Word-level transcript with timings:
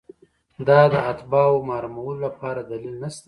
دا 0.67 0.79
د 0.93 0.95
اتباعو 1.11 1.65
محرومولو 1.69 2.19
لپاره 2.27 2.59
دلیل 2.71 2.95
نشته. 3.03 3.19